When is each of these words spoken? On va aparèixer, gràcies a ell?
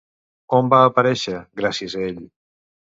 On 0.59 0.71
va 0.75 0.79
aparèixer, 0.87 1.37
gràcies 1.63 1.99
a 1.99 2.05
ell? 2.11 2.23